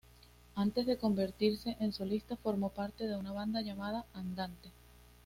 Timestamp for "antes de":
0.55-0.97